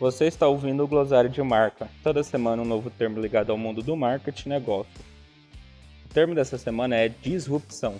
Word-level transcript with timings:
Você 0.00 0.24
está 0.24 0.48
ouvindo 0.48 0.82
o 0.82 0.88
Glossário 0.88 1.30
de 1.30 1.40
Marca. 1.40 1.88
Toda 2.02 2.24
semana 2.24 2.60
um 2.60 2.64
novo 2.64 2.90
termo 2.90 3.20
ligado 3.20 3.52
ao 3.52 3.56
mundo 3.56 3.80
do 3.80 3.96
marketing 3.96 4.48
e 4.48 4.50
negócio. 4.50 4.92
O 6.04 6.12
termo 6.12 6.34
dessa 6.34 6.58
semana 6.58 6.96
é 6.96 7.08
disrupção. 7.08 7.94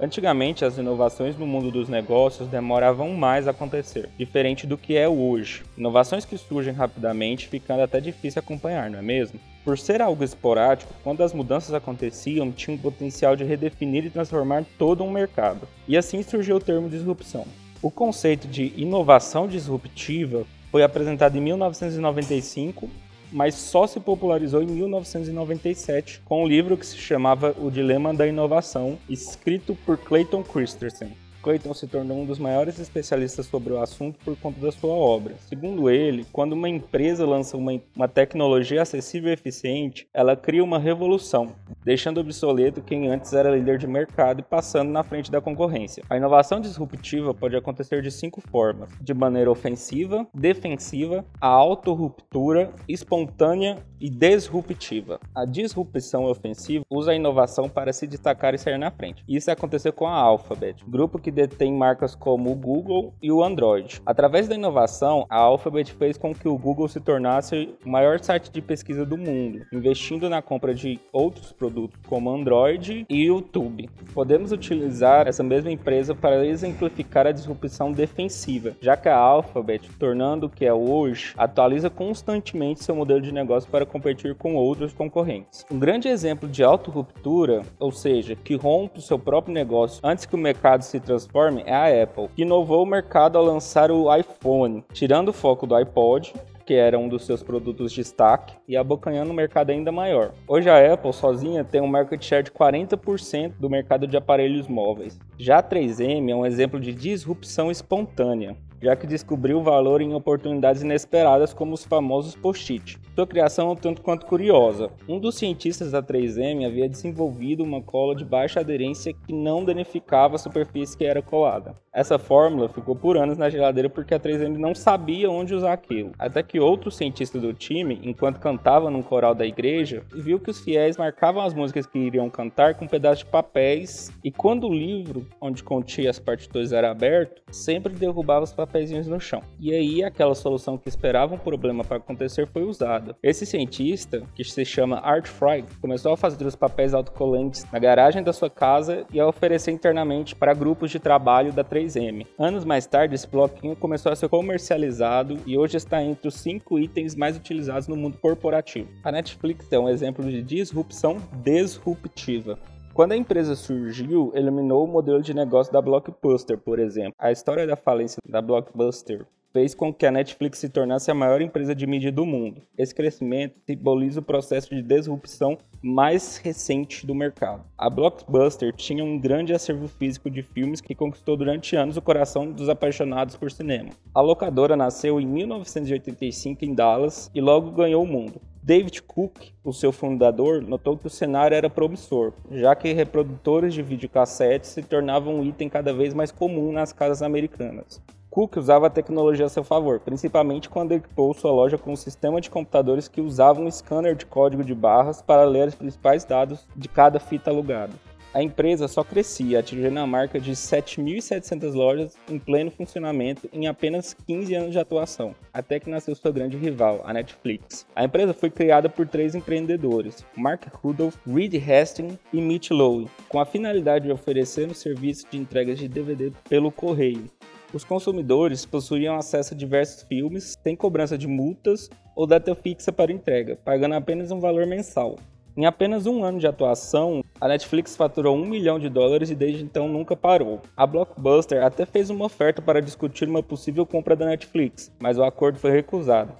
Antigamente, 0.00 0.64
as 0.64 0.78
inovações 0.78 1.38
no 1.38 1.46
mundo 1.46 1.70
dos 1.70 1.88
negócios 1.88 2.48
demoravam 2.48 3.10
mais 3.10 3.46
a 3.46 3.52
acontecer, 3.52 4.08
diferente 4.18 4.66
do 4.66 4.76
que 4.76 4.96
é 4.96 5.08
hoje. 5.08 5.62
Inovações 5.78 6.24
que 6.24 6.36
surgem 6.36 6.74
rapidamente, 6.74 7.46
ficando 7.46 7.82
até 7.82 8.00
difícil 8.00 8.40
acompanhar, 8.40 8.90
não 8.90 8.98
é 8.98 9.02
mesmo? 9.02 9.38
Por 9.64 9.78
ser 9.78 10.02
algo 10.02 10.24
esporádico, 10.24 10.92
quando 11.04 11.22
as 11.22 11.32
mudanças 11.32 11.72
aconteciam, 11.72 12.50
tinha 12.50 12.76
o 12.76 12.80
potencial 12.80 13.36
de 13.36 13.44
redefinir 13.44 14.04
e 14.04 14.10
transformar 14.10 14.64
todo 14.76 15.04
um 15.04 15.10
mercado. 15.12 15.68
E 15.86 15.96
assim 15.96 16.24
surgiu 16.24 16.56
o 16.56 16.60
termo 16.60 16.90
disrupção. 16.90 17.46
O 17.80 17.88
conceito 17.88 18.48
de 18.48 18.72
inovação 18.76 19.46
disruptiva 19.46 20.44
foi 20.72 20.82
apresentado 20.82 21.36
em 21.36 21.40
1995, 21.42 22.88
mas 23.30 23.54
só 23.54 23.86
se 23.86 24.00
popularizou 24.00 24.62
em 24.62 24.66
1997 24.66 26.22
com 26.24 26.42
um 26.42 26.48
livro 26.48 26.78
que 26.78 26.86
se 26.86 26.96
chamava 26.96 27.54
O 27.60 27.70
Dilema 27.70 28.14
da 28.14 28.26
Inovação, 28.26 28.98
escrito 29.06 29.76
por 29.84 29.98
Clayton 29.98 30.42
Christensen. 30.42 31.12
Clayton 31.42 31.74
se 31.74 31.86
tornou 31.86 32.20
um 32.20 32.24
dos 32.24 32.38
maiores 32.38 32.78
especialistas 32.78 33.46
sobre 33.46 33.72
o 33.72 33.80
assunto 33.80 34.18
por 34.24 34.36
conta 34.36 34.60
da 34.60 34.70
sua 34.70 34.92
obra. 34.92 35.34
Segundo 35.48 35.90
ele, 35.90 36.24
quando 36.32 36.52
uma 36.52 36.68
empresa 36.68 37.26
lança 37.26 37.56
uma, 37.56 37.72
uma 37.94 38.08
tecnologia 38.08 38.80
acessível 38.80 39.30
e 39.30 39.34
eficiente, 39.34 40.06
ela 40.14 40.36
cria 40.36 40.62
uma 40.62 40.78
revolução, 40.78 41.52
deixando 41.84 42.20
obsoleto 42.20 42.80
quem 42.80 43.08
antes 43.08 43.32
era 43.32 43.54
líder 43.54 43.78
de 43.78 43.86
mercado 43.86 44.40
e 44.40 44.44
passando 44.44 44.90
na 44.90 45.02
frente 45.02 45.30
da 45.30 45.40
concorrência. 45.40 46.04
A 46.08 46.16
inovação 46.16 46.60
disruptiva 46.60 47.34
pode 47.34 47.56
acontecer 47.56 48.00
de 48.00 48.10
cinco 48.10 48.40
formas: 48.40 48.90
de 49.00 49.12
maneira 49.12 49.50
ofensiva, 49.50 50.26
defensiva, 50.32 51.24
a 51.40 51.48
autorruptura, 51.48 52.72
espontânea 52.88 53.84
e 54.02 54.10
disruptiva. 54.10 55.20
A 55.32 55.44
disrupção 55.44 56.24
ofensiva 56.24 56.84
usa 56.90 57.12
a 57.12 57.14
inovação 57.14 57.68
para 57.68 57.92
se 57.92 58.04
destacar 58.04 58.52
e 58.52 58.58
sair 58.58 58.76
na 58.76 58.90
frente. 58.90 59.22
Isso 59.28 59.48
aconteceu 59.48 59.92
com 59.92 60.08
a 60.08 60.14
Alphabet, 60.14 60.84
grupo 60.88 61.20
que 61.20 61.30
detém 61.30 61.72
marcas 61.72 62.16
como 62.16 62.50
o 62.50 62.56
Google 62.56 63.14
e 63.22 63.30
o 63.30 63.44
Android. 63.44 64.02
Através 64.04 64.48
da 64.48 64.56
inovação, 64.56 65.24
a 65.30 65.36
Alphabet 65.36 65.92
fez 65.92 66.18
com 66.18 66.34
que 66.34 66.48
o 66.48 66.58
Google 66.58 66.88
se 66.88 66.98
tornasse 66.98 67.72
o 67.86 67.88
maior 67.88 68.18
site 68.18 68.50
de 68.50 68.60
pesquisa 68.60 69.06
do 69.06 69.16
mundo, 69.16 69.64
investindo 69.72 70.28
na 70.28 70.42
compra 70.42 70.74
de 70.74 70.98
outros 71.12 71.52
produtos 71.52 72.00
como 72.08 72.30
Android 72.30 73.06
e 73.08 73.26
YouTube. 73.26 73.88
Podemos 74.12 74.50
utilizar 74.50 75.28
essa 75.28 75.44
mesma 75.44 75.70
empresa 75.70 76.12
para 76.12 76.44
exemplificar 76.44 77.24
a 77.24 77.32
disrupção 77.32 77.92
defensiva, 77.92 78.74
já 78.80 78.96
que 78.96 79.08
a 79.08 79.16
Alphabet, 79.16 79.88
tornando 79.96 80.46
o 80.46 80.50
que 80.50 80.64
é 80.64 80.74
hoje, 80.74 81.34
atualiza 81.36 81.88
constantemente 81.88 82.82
seu 82.82 82.96
modelo 82.96 83.20
de 83.20 83.30
negócio 83.30 83.70
para 83.70 83.91
competir 83.92 84.34
com 84.34 84.56
outros 84.56 84.92
concorrentes. 84.92 85.64
Um 85.70 85.78
grande 85.78 86.08
exemplo 86.08 86.48
de 86.48 86.64
auto-ruptura, 86.64 87.62
ou 87.78 87.92
seja, 87.92 88.34
que 88.34 88.56
rompe 88.56 88.98
o 88.98 89.02
seu 89.02 89.18
próprio 89.18 89.54
negócio 89.54 90.00
antes 90.02 90.24
que 90.24 90.34
o 90.34 90.38
mercado 90.38 90.82
se 90.82 90.98
transforme 90.98 91.62
é 91.66 91.74
a 91.74 92.02
Apple, 92.02 92.28
que 92.34 92.42
inovou 92.42 92.82
o 92.82 92.86
mercado 92.86 93.36
ao 93.36 93.44
lançar 93.44 93.90
o 93.90 94.12
iPhone, 94.14 94.82
tirando 94.92 95.28
o 95.28 95.32
foco 95.32 95.66
do 95.66 95.74
iPod 95.74 96.32
que 96.64 96.74
era 96.74 96.98
um 96.98 97.08
dos 97.08 97.26
seus 97.26 97.42
produtos 97.42 97.90
de 97.92 97.96
destaque, 98.02 98.54
e 98.66 98.76
abocanhando 98.76 99.30
um 99.30 99.34
mercado 99.34 99.70
ainda 99.70 99.90
maior. 99.90 100.32
Hoje 100.46 100.70
a 100.70 100.94
Apple 100.94 101.12
sozinha 101.12 101.64
tem 101.64 101.80
um 101.80 101.86
market 101.86 102.22
share 102.22 102.44
de 102.44 102.50
40% 102.50 103.54
do 103.58 103.68
mercado 103.68 104.06
de 104.06 104.16
aparelhos 104.16 104.68
móveis. 104.68 105.18
Já 105.38 105.58
a 105.58 105.62
3M 105.62 106.30
é 106.30 106.34
um 106.34 106.46
exemplo 106.46 106.80
de 106.80 106.94
disrupção 106.94 107.70
espontânea 107.70 108.56
já 108.82 108.96
que 108.96 109.06
descobriu 109.06 109.62
valor 109.62 110.00
em 110.00 110.12
oportunidades 110.12 110.82
inesperadas 110.82 111.54
como 111.54 111.72
os 111.72 111.84
famosos 111.84 112.34
post-it. 112.34 112.98
Sua 113.14 113.26
criação 113.26 113.68
é 113.68 113.72
um 113.72 113.76
tanto 113.76 114.02
quanto 114.02 114.26
curiosa. 114.26 114.90
Um 115.08 115.18
dos 115.18 115.36
cientistas 115.36 115.92
da 115.92 116.02
3M 116.02 116.66
havia 116.66 116.88
desenvolvido 116.88 117.62
uma 117.62 117.80
cola 117.80 118.16
de 118.16 118.24
baixa 118.24 118.60
aderência 118.60 119.12
que 119.12 119.32
não 119.32 119.64
danificava 119.64 120.36
a 120.36 120.38
superfície 120.38 120.96
que 120.96 121.04
era 121.04 121.22
colada. 121.22 121.76
Essa 121.92 122.18
fórmula 122.18 122.70
ficou 122.70 122.96
por 122.96 123.18
anos 123.18 123.36
na 123.36 123.50
geladeira 123.50 123.90
porque 123.90 124.14
a 124.14 124.18
3M 124.18 124.56
não 124.56 124.74
sabia 124.74 125.30
onde 125.30 125.54
usar 125.54 125.74
aquilo. 125.74 126.12
Até 126.18 126.42
que 126.42 126.58
outro 126.58 126.90
cientista 126.90 127.38
do 127.38 127.52
time, 127.52 128.00
enquanto 128.02 128.40
cantava 128.40 128.90
num 128.90 129.02
coral 129.02 129.34
da 129.34 129.44
igreja, 129.44 130.02
viu 130.10 130.40
que 130.40 130.50
os 130.50 130.60
fiéis 130.60 130.96
marcavam 130.96 131.42
as 131.42 131.52
músicas 131.52 131.84
que 131.84 131.98
iriam 131.98 132.30
cantar 132.30 132.76
com 132.76 132.86
um 132.86 132.88
pedaço 132.88 133.26
de 133.26 133.30
papéis 133.30 134.10
e 134.24 134.30
quando 134.30 134.66
o 134.66 134.72
livro 134.72 135.26
onde 135.38 135.62
continha 135.62 136.08
as 136.08 136.18
partituras 136.18 136.72
era 136.72 136.90
aberto, 136.90 137.42
sempre 137.50 137.92
derrubava 137.92 138.44
os 138.44 138.54
papéis 138.54 138.71
papeizinhos 138.72 139.06
no 139.06 139.20
chão. 139.20 139.42
E 139.60 139.74
aí 139.74 140.02
aquela 140.02 140.34
solução 140.34 140.78
que 140.78 140.88
esperava 140.88 141.34
um 141.34 141.38
problema 141.38 141.84
para 141.84 141.98
acontecer 141.98 142.48
foi 142.48 142.62
usada. 142.62 143.14
Esse 143.22 143.44
cientista, 143.44 144.22
que 144.34 144.42
se 144.42 144.64
chama 144.64 144.98
Art 145.00 145.26
Fry, 145.26 145.64
começou 145.80 146.12
a 146.12 146.16
fazer 146.16 146.46
os 146.46 146.56
papéis 146.56 146.94
autocolantes 146.94 147.66
na 147.70 147.78
garagem 147.78 148.22
da 148.22 148.32
sua 148.32 148.48
casa 148.48 149.04
e 149.12 149.20
a 149.20 149.28
oferecer 149.28 149.70
internamente 149.70 150.34
para 150.34 150.54
grupos 150.54 150.90
de 150.90 150.98
trabalho 150.98 151.52
da 151.52 151.62
3M. 151.62 152.26
Anos 152.38 152.64
mais 152.64 152.86
tarde, 152.86 153.14
esse 153.14 153.28
bloquinho 153.28 153.76
começou 153.76 154.10
a 154.10 154.16
ser 154.16 154.28
comercializado 154.28 155.38
e 155.46 155.58
hoje 155.58 155.76
está 155.76 156.02
entre 156.02 156.28
os 156.28 156.34
cinco 156.34 156.78
itens 156.78 157.14
mais 157.14 157.36
utilizados 157.36 157.86
no 157.86 157.96
mundo 157.96 158.16
corporativo. 158.16 158.88
A 159.04 159.12
Netflix 159.12 159.70
é 159.70 159.78
um 159.78 159.88
exemplo 159.88 160.24
de 160.24 160.42
disrupção 160.42 161.16
disruptiva. 161.42 162.58
Quando 162.94 163.12
a 163.12 163.16
empresa 163.16 163.54
surgiu, 163.54 164.30
eliminou 164.34 164.84
o 164.84 164.86
modelo 164.86 165.22
de 165.22 165.32
negócio 165.32 165.72
da 165.72 165.80
Blockbuster, 165.80 166.58
por 166.58 166.78
exemplo. 166.78 167.14
A 167.18 167.32
história 167.32 167.66
da 167.66 167.74
falência 167.74 168.20
da 168.28 168.42
Blockbuster 168.42 169.26
fez 169.50 169.74
com 169.74 169.92
que 169.94 170.04
a 170.04 170.10
Netflix 170.10 170.58
se 170.58 170.68
tornasse 170.68 171.10
a 171.10 171.14
maior 171.14 171.40
empresa 171.40 171.74
de 171.74 171.86
mídia 171.86 172.12
do 172.12 172.26
mundo. 172.26 172.60
Esse 172.76 172.94
crescimento 172.94 173.54
simboliza 173.66 174.20
o 174.20 174.22
processo 174.22 174.74
de 174.74 174.82
disrupção 174.82 175.56
mais 175.82 176.36
recente 176.36 177.06
do 177.06 177.14
mercado. 177.14 177.64
A 177.78 177.88
Blockbuster 177.88 178.74
tinha 178.74 179.02
um 179.02 179.18
grande 179.18 179.54
acervo 179.54 179.88
físico 179.88 180.30
de 180.30 180.42
filmes 180.42 180.82
que 180.82 180.94
conquistou 180.94 181.34
durante 181.34 181.74
anos 181.74 181.96
o 181.96 182.02
coração 182.02 182.52
dos 182.52 182.68
apaixonados 182.68 183.36
por 183.36 183.50
cinema. 183.50 183.88
A 184.14 184.20
locadora 184.20 184.76
nasceu 184.76 185.18
em 185.18 185.26
1985 185.26 186.62
em 186.62 186.74
Dallas 186.74 187.30
e 187.34 187.40
logo 187.40 187.70
ganhou 187.70 188.02
o 188.02 188.06
mundo. 188.06 188.38
David 188.64 189.02
Cook, 189.02 189.50
o 189.64 189.72
seu 189.72 189.90
fundador, 189.90 190.62
notou 190.62 190.96
que 190.96 191.08
o 191.08 191.10
cenário 191.10 191.56
era 191.56 191.68
promissor, 191.68 192.32
já 192.48 192.76
que 192.76 192.92
reprodutores 192.92 193.74
de 193.74 193.82
videocassete 193.82 194.68
se 194.68 194.84
tornavam 194.84 195.34
um 195.34 195.44
item 195.44 195.68
cada 195.68 195.92
vez 195.92 196.14
mais 196.14 196.30
comum 196.30 196.70
nas 196.70 196.92
casas 196.92 197.22
americanas. 197.22 198.00
Cook 198.30 198.56
usava 198.56 198.86
a 198.86 198.90
tecnologia 198.90 199.46
a 199.46 199.48
seu 199.48 199.64
favor, 199.64 199.98
principalmente 199.98 200.68
quando 200.68 200.92
equipou 200.92 201.34
sua 201.34 201.50
loja 201.50 201.76
com 201.76 201.92
um 201.92 201.96
sistema 201.96 202.40
de 202.40 202.50
computadores 202.50 203.08
que 203.08 203.20
usava 203.20 203.60
um 203.60 203.68
scanner 203.68 204.14
de 204.14 204.26
código 204.26 204.62
de 204.62 204.76
barras 204.76 205.20
para 205.20 205.42
ler 205.42 205.66
os 205.66 205.74
principais 205.74 206.24
dados 206.24 206.64
de 206.76 206.88
cada 206.88 207.18
fita 207.18 207.50
alugada 207.50 207.92
a 208.34 208.42
empresa 208.42 208.88
só 208.88 209.04
crescia, 209.04 209.58
atingindo 209.58 210.00
a 210.00 210.06
marca 210.06 210.40
de 210.40 210.52
7.700 210.52 211.74
lojas 211.74 212.14
em 212.30 212.38
pleno 212.38 212.70
funcionamento 212.70 213.48
em 213.52 213.66
apenas 213.66 214.14
15 214.26 214.54
anos 214.54 214.72
de 214.72 214.78
atuação, 214.78 215.34
até 215.52 215.78
que 215.78 215.90
nasceu 215.90 216.14
sua 216.14 216.30
grande 216.30 216.56
rival, 216.56 217.02
a 217.04 217.12
Netflix. 217.12 217.86
A 217.94 218.04
empresa 218.04 218.32
foi 218.32 218.50
criada 218.50 218.88
por 218.88 219.06
três 219.06 219.34
empreendedores, 219.34 220.24
Mark 220.34 220.64
Rudolph, 220.72 221.16
Reed 221.26 221.54
Hastings 221.56 222.18
e 222.32 222.40
Mitch 222.40 222.70
Lowe, 222.70 223.08
com 223.28 223.38
a 223.38 223.44
finalidade 223.44 224.06
de 224.06 224.12
oferecer 224.12 224.66
um 224.66 224.74
serviço 224.74 225.26
de 225.30 225.36
entregas 225.36 225.78
de 225.78 225.86
DVD 225.86 226.32
pelo 226.48 226.72
correio. 226.72 227.30
Os 227.72 227.84
consumidores 227.84 228.66
possuíam 228.66 229.16
acesso 229.16 229.54
a 229.54 229.56
diversos 229.56 230.02
filmes 230.02 230.58
sem 230.62 230.76
cobrança 230.76 231.16
de 231.16 231.26
multas 231.26 231.88
ou 232.14 232.26
data 232.26 232.54
fixa 232.54 232.92
para 232.92 233.12
entrega, 233.12 233.56
pagando 233.56 233.94
apenas 233.94 234.30
um 234.30 234.40
valor 234.40 234.66
mensal. 234.66 235.16
Em 235.54 235.66
apenas 235.66 236.06
um 236.06 236.24
ano 236.24 236.38
de 236.38 236.46
atuação, 236.46 237.22
a 237.42 237.48
Netflix 237.48 237.96
faturou 237.96 238.36
um 238.36 238.46
milhão 238.46 238.78
de 238.78 238.88
dólares 238.88 239.28
e 239.28 239.34
desde 239.34 239.64
então 239.64 239.88
nunca 239.88 240.14
parou. 240.14 240.60
A 240.76 240.86
Blockbuster 240.86 241.60
até 241.64 241.84
fez 241.84 242.08
uma 242.08 242.26
oferta 242.26 242.62
para 242.62 242.80
discutir 242.80 243.28
uma 243.28 243.42
possível 243.42 243.84
compra 243.84 244.14
da 244.14 244.26
Netflix, 244.26 244.92
mas 245.02 245.18
o 245.18 245.24
acordo 245.24 245.58
foi 245.58 245.72
recusado. 245.72 246.32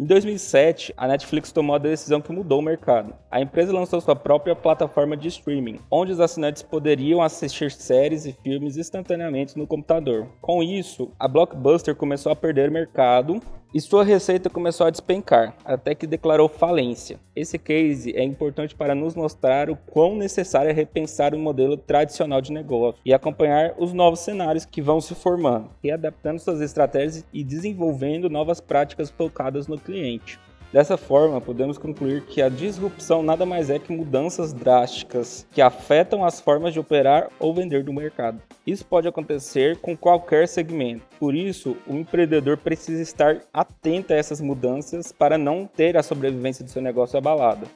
Em 0.00 0.06
2007, 0.06 0.94
a 0.96 1.06
Netflix 1.08 1.52
tomou 1.52 1.76
a 1.76 1.78
decisão 1.78 2.22
que 2.22 2.32
mudou 2.32 2.60
o 2.60 2.62
mercado. 2.62 3.14
A 3.30 3.38
empresa 3.38 3.70
lançou 3.70 4.00
sua 4.00 4.16
própria 4.16 4.56
plataforma 4.56 5.14
de 5.14 5.28
streaming, 5.28 5.78
onde 5.90 6.12
os 6.12 6.20
assinantes 6.20 6.62
poderiam 6.62 7.20
assistir 7.20 7.70
séries 7.70 8.24
e 8.24 8.32
filmes 8.32 8.78
instantaneamente 8.78 9.58
no 9.58 9.66
computador. 9.66 10.26
Com 10.40 10.62
isso, 10.62 11.10
a 11.18 11.28
Blockbuster 11.28 11.94
começou 11.94 12.32
a 12.32 12.36
perder 12.36 12.70
mercado 12.70 13.42
e 13.76 13.80
sua 13.82 14.02
receita 14.02 14.48
começou 14.48 14.86
a 14.86 14.90
despencar, 14.90 15.54
até 15.62 15.94
que 15.94 16.06
declarou 16.06 16.48
falência. 16.48 17.20
Esse 17.36 17.58
case 17.58 18.10
é 18.16 18.24
importante 18.24 18.74
para 18.74 18.94
nos 18.94 19.14
mostrar 19.14 19.68
o 19.68 19.76
quão 19.76 20.16
necessário 20.16 20.70
é 20.70 20.72
repensar 20.72 21.34
o 21.34 21.38
modelo 21.38 21.76
tradicional 21.76 22.40
de 22.40 22.52
negócio 22.52 22.98
e 23.04 23.12
acompanhar 23.12 23.74
os 23.76 23.92
novos 23.92 24.20
cenários 24.20 24.64
que 24.64 24.80
vão 24.80 24.98
se 24.98 25.14
formando, 25.14 25.68
readaptando 25.84 26.40
suas 26.40 26.62
estratégias 26.62 27.26
e 27.34 27.44
desenvolvendo 27.44 28.30
novas 28.30 28.62
práticas 28.62 29.10
focadas 29.10 29.68
no 29.68 29.78
cliente. 29.78 30.40
Dessa 30.76 30.98
forma, 30.98 31.40
podemos 31.40 31.78
concluir 31.78 32.26
que 32.26 32.42
a 32.42 32.50
disrupção 32.50 33.22
nada 33.22 33.46
mais 33.46 33.70
é 33.70 33.78
que 33.78 33.90
mudanças 33.90 34.52
drásticas 34.52 35.46
que 35.50 35.62
afetam 35.62 36.22
as 36.22 36.38
formas 36.38 36.74
de 36.74 36.78
operar 36.78 37.30
ou 37.40 37.54
vender 37.54 37.82
do 37.82 37.94
mercado. 37.94 38.42
Isso 38.66 38.84
pode 38.84 39.08
acontecer 39.08 39.78
com 39.78 39.96
qualquer 39.96 40.46
segmento. 40.46 41.06
Por 41.18 41.34
isso, 41.34 41.78
o 41.86 41.94
empreendedor 41.94 42.58
precisa 42.58 43.00
estar 43.00 43.40
atento 43.54 44.12
a 44.12 44.16
essas 44.16 44.38
mudanças 44.38 45.12
para 45.12 45.38
não 45.38 45.66
ter 45.66 45.96
a 45.96 46.02
sobrevivência 46.02 46.62
do 46.62 46.70
seu 46.70 46.82
negócio 46.82 47.16
abalada. 47.16 47.66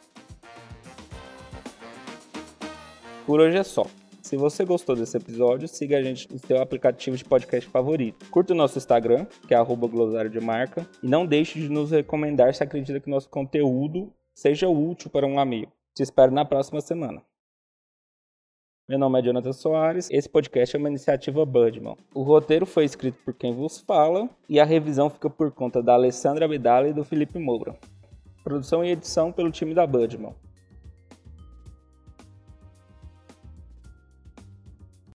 Por 3.25 3.41
hoje 3.41 3.57
é 3.57 3.65
só. 3.65 3.87
Se 4.31 4.37
você 4.37 4.65
gostou 4.65 4.95
desse 4.95 5.17
episódio, 5.17 5.67
siga 5.67 5.99
a 5.99 6.03
gente 6.05 6.33
no 6.33 6.39
seu 6.39 6.63
aplicativo 6.63 7.17
de 7.17 7.25
podcast 7.25 7.69
favorito. 7.69 8.31
Curta 8.31 8.53
o 8.53 8.57
nosso 8.57 8.79
Instagram, 8.79 9.27
que 9.49 9.53
é 9.53 9.57
glossário 9.89 10.31
de 10.31 10.39
marca, 10.39 10.87
e 11.03 11.09
não 11.09 11.27
deixe 11.27 11.59
de 11.59 11.69
nos 11.69 11.91
recomendar 11.91 12.55
se 12.55 12.63
acredita 12.63 13.01
que 13.01 13.11
nosso 13.11 13.29
conteúdo 13.29 14.13
seja 14.33 14.69
útil 14.69 15.11
para 15.11 15.27
um 15.27 15.41
amigo. 15.41 15.73
Te 15.97 16.05
espero 16.05 16.31
na 16.31 16.45
próxima 16.45 16.81
semana. 16.81 17.21
Meu 18.89 19.01
nome 19.01 19.19
é 19.19 19.23
Jonathan 19.25 19.53
Soares, 19.53 20.09
esse 20.13 20.29
podcast 20.29 20.77
é 20.77 20.79
uma 20.79 20.89
iniciativa 20.89 21.45
Budman. 21.45 21.97
O 22.15 22.23
roteiro 22.23 22.67
foi 22.67 22.85
escrito 22.85 23.19
por 23.25 23.35
quem 23.35 23.53
vos 23.53 23.81
fala 23.81 24.31
e 24.49 24.61
a 24.61 24.65
revisão 24.65 25.11
fica 25.11 25.29
por 25.29 25.51
conta 25.51 25.83
da 25.83 25.95
Alessandra 25.95 26.45
Abdala 26.45 26.87
e 26.87 26.93
do 26.93 27.03
Felipe 27.03 27.41
Moura. 27.41 27.75
Produção 28.45 28.85
e 28.85 28.91
edição 28.91 29.33
pelo 29.33 29.51
time 29.51 29.75
da 29.75 29.85
Budman. 29.89 30.37